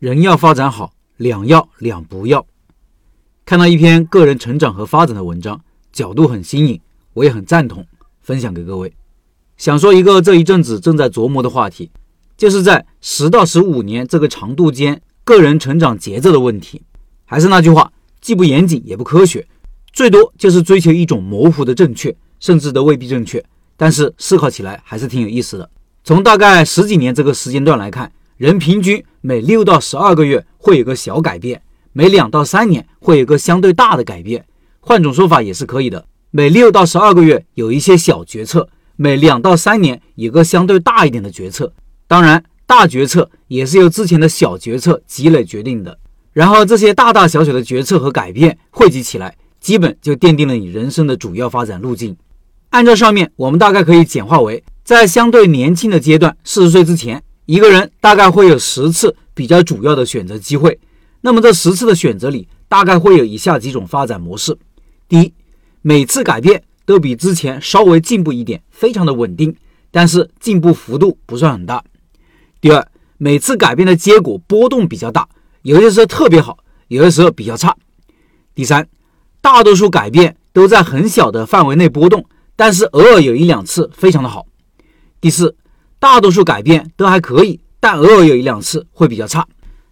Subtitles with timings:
[0.00, 2.46] 人要发展好，两要两不要。
[3.44, 5.60] 看到一篇个人成长和发展的文章，
[5.92, 6.80] 角度很新颖，
[7.12, 7.86] 我也很赞同，
[8.22, 8.94] 分享给各位。
[9.58, 11.90] 想说一个这一阵子正在琢磨的话题，
[12.38, 16.80] 就是在十到十五年这个长度间，个人成长节奏的问题。
[17.26, 17.92] 还是那句话，
[18.22, 19.46] 既不严谨也不科学，
[19.92, 23.44] 最多就是追求一种模糊的正确，甚至都未必正确。
[23.76, 25.68] 但是思考起来还是挺有意思的。
[26.02, 28.10] 从大概十几年这个时间段来看。
[28.40, 31.60] 人平均每六到十二个月会有个小改变，
[31.92, 34.46] 每两到三年会有个相对大的改变。
[34.80, 41.70] 换种说法也是可以的，每六到十二个月有一些小决策，每两到三年有个相对大一点的决策。
[42.06, 45.98] 当然，大决策也是由之前的小决策积累决定的。
[46.32, 52.16] 然后这些大大小小的决策和改变汇集起来，基本就奠定了你人生的主要发展路径。
[52.70, 57.22] 按照上面，我们大概可以简化为，在相对年轻的阶段，四十岁之前。
[57.50, 60.78] 一个人大概会有十次比较主要的选择机会，
[61.22, 64.56] 那么这十次的选择里，大概会有以下几种发展模式：
[65.08, 65.34] 第一，
[65.82, 69.52] 每次改变都比之前稍微进步一点，非常的稳定，
[69.90, 71.82] 但是进步幅度不算很大；
[72.60, 72.86] 第二，
[73.18, 75.28] 每次改变的结果波动比较大，
[75.62, 77.72] 有些时候特别好，有的时候比较差；
[78.54, 78.88] 第三，
[79.40, 84.46] 大多数改变都在很小的范围内波动，但是偶尔有一两次非常的好；
[85.20, 85.56] 第四。
[86.00, 89.46] 大多数改变都还可以，但偶尔有一两次会比较差。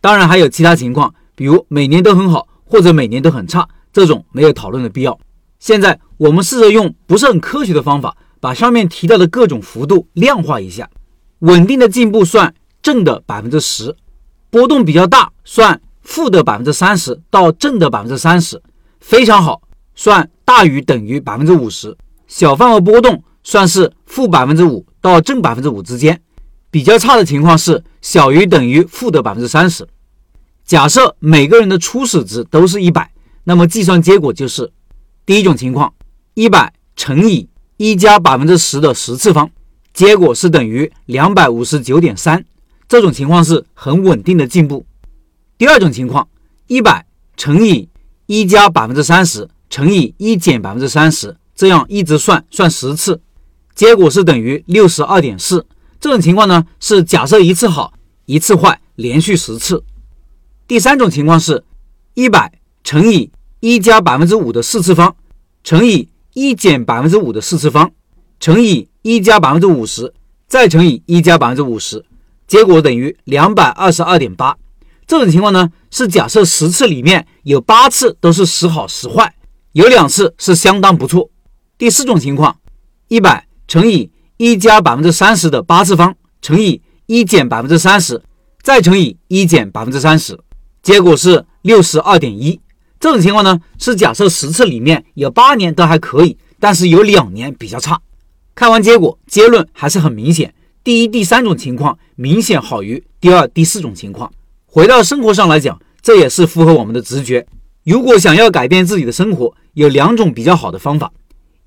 [0.00, 5.16] 当然还有其他情况，比如每年都很好，或者每年都很差，这种没有讨论的必要。
[5.60, 10.90] 现在我们试着用不是很科学的方法，把上面提到的各种幅度量化一下。
[11.38, 13.94] 稳定的进步算正的百分之十，
[14.50, 18.60] 波动比较大算负的百分之三十到正的百分之三十，
[18.98, 19.62] 非常好
[19.94, 24.84] 算大于等于百分之五十，小范围波动算是负百分之五。
[25.02, 26.22] 到正百分之五之间，
[26.70, 29.86] 比较差的情况是小于等于负的百分之三十。
[30.64, 33.12] 假设每个人的初始值都是一百，
[33.44, 34.72] 那么计算结果就是
[35.26, 35.92] 第一种情况：
[36.34, 39.50] 一百乘以一加百分之十的十次方，
[39.92, 42.44] 结果是等于两百五十九点三。
[42.88, 44.86] 这种情况是很稳定的进步。
[45.58, 46.28] 第二种情况：
[46.68, 47.04] 一百
[47.36, 47.88] 乘以
[48.26, 53.20] 一加百分之三十乘以一减百分之三十，这样一直算算十次。
[53.74, 55.66] 结果是等于六十二点四。
[56.00, 57.94] 这种情况呢是假设一次好，
[58.26, 59.84] 一次坏，连续十次。
[60.66, 61.64] 第三种情况是，
[62.14, 62.52] 一百
[62.82, 65.14] 乘以一加百分之五的四次方，
[65.62, 67.92] 乘以一减百分之五的四次方，
[68.40, 70.12] 乘以一加百分之五十，
[70.48, 72.04] 再乘以一加百分之五十，
[72.48, 74.56] 结果等于两百二十二点八。
[75.06, 79.34] 这种情况呢是假设十次里面有八次都是时好时坏，
[79.72, 81.30] 有两次是相当不错。
[81.78, 82.58] 第四种情况，
[83.06, 83.46] 一百。
[83.72, 88.22] 乘以一加百分之三十的八次方，乘以一减百分之三十，
[88.60, 90.38] 再乘以一减百分之三十，
[90.82, 92.60] 结果是六十二点一。
[93.00, 97.98] 这种情况呢，是假设十次里面有八年都还可以，但是有两年比较差。
[98.54, 100.52] 看完结果，结论还是很明显：
[100.84, 104.30] 第一、第三种情况明显好于第二、第四种情况。
[104.66, 107.46] 回到生活上来讲，这也是符合我们的直觉。
[107.84, 111.10] 如果想要改变自己的生活，有两种比较好的方法。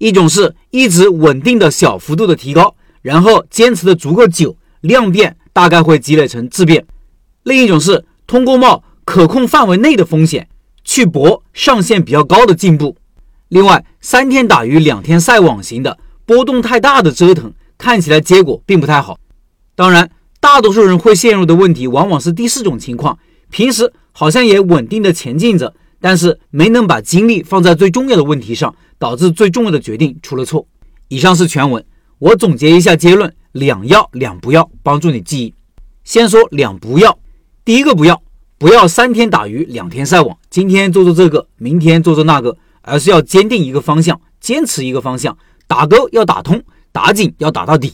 [0.06, 6.84] 一种是一直稳定的小幅度的提高，然后坚持的足够久，量变大概会积累成质变；
[7.42, 10.48] 另一种是通过冒可控范围内的风险，
[10.84, 12.96] 去搏上限比较高的进步。
[13.48, 19.18] 另外，三天打鱼两天晒网型的波动太大的折腾，看起来结果并不太好。
[19.74, 23.18] 当然，大多数人会陷入的问题往往是第四种情况：
[23.50, 25.74] 平时好像也稳定的前进着，
[26.06, 28.76] 但是没能把精力放在最重要的问题上。
[28.98, 30.66] 导致最重要的决定出了错。
[31.10, 31.86] 以上是全文，
[32.18, 35.54] 我总结一下结论：两要两不要，帮助你记忆。
[36.04, 37.20] 先说两不要，
[37.64, 38.22] 第一个不要，
[38.58, 45.38] 不要三天打鱼两天晒网，今天做做这个，明天做做那个，而是要坚定一个方向，坚持一个方向，
[45.68, 47.94] 打勾要打通，打紧要打到底。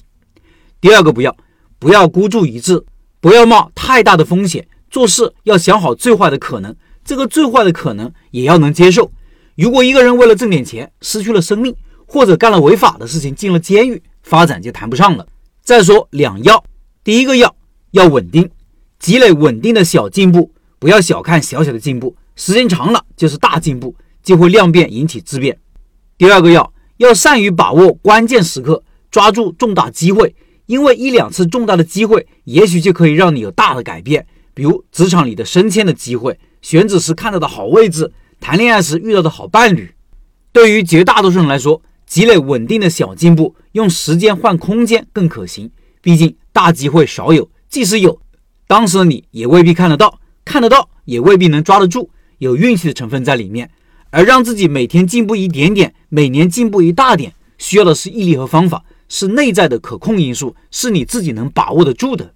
[0.80, 1.36] 第二个不要，
[1.80, 2.84] 不要孤注一掷，
[3.20, 9.12] 不要冒太大的风险，做事要想好最坏的可能，这个最坏的可能也要能接受。
[9.56, 11.76] 如果一个人为了挣点钱失去了生命，
[12.06, 15.28] 或者干了违法的事情进了监狱，发展就谈不上了。
[15.64, 16.64] 再说两要，
[17.04, 17.56] 第一个要
[17.92, 18.50] 要稳定，
[19.00, 25.58] 积累稳定的小进步，不要小看小小的进步，时间长了就是大进步，就会量变引起质变。
[26.18, 38.12] 第二个要要善于把握关键时刻，抓住重大机会，因为一两次重大的机会，也许就可以让你有大的改变，比如职场里的升迁的机会，选址时看到的好位置。
[38.40, 39.94] 谈恋爱时遇到的好伴侣，
[40.52, 45.70] 对于绝大多数人来说，积累稳定的小进步，用时间换空间更可行。
[46.02, 48.20] 毕竟大机会少有，即使有，
[48.66, 52.10] 当时的你也未必看得到，看得到也未必能抓得住，
[52.40, 53.70] 有运气的成分在里面。
[54.10, 62.34] 而让自己每天进步一点点，每年进步一大点，需要的是毅力和方法，是内在的可控因素，是你自己能把握得住的。